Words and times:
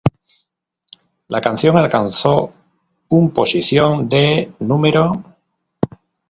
La 1.27 1.41
canción 1.41 1.77
alcanzó 1.77 2.49
un 3.09 3.29
posición 3.29 4.09
de 4.09 4.51
No. 4.57 4.81